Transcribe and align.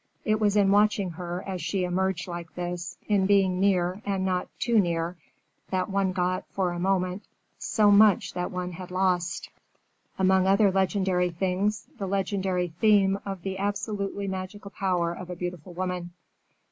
It 0.25 0.39
was 0.39 0.55
in 0.55 0.71
watching 0.71 1.11
her 1.11 1.43
as 1.45 1.61
she 1.61 1.83
emerged 1.83 2.27
like 2.27 2.55
this, 2.55 2.97
in 3.07 3.27
being 3.27 3.59
near 3.59 4.01
and 4.03 4.25
not 4.25 4.47
too 4.57 4.79
near, 4.79 5.15
that 5.69 5.91
one 5.91 6.11
got, 6.11 6.43
for 6.49 6.71
a 6.71 6.79
moment, 6.79 7.25
so 7.59 7.91
much 7.91 8.33
that 8.33 8.49
one 8.49 8.71
had 8.71 8.89
lost; 8.89 9.51
among 10.17 10.47
other 10.47 10.71
legendary 10.71 11.29
things 11.29 11.85
the 11.99 12.07
legendary 12.07 12.69
theme 12.79 13.19
of 13.27 13.43
the 13.43 13.59
absolutely 13.59 14.27
magical 14.27 14.71
power 14.71 15.13
of 15.13 15.29
a 15.29 15.35
beautiful 15.35 15.73
woman. 15.75 16.09